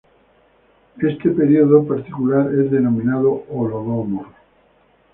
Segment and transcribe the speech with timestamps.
[0.99, 4.25] Este período particular es denominado "Holodomor".